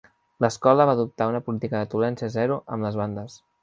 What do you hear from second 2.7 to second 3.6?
amb les bandes".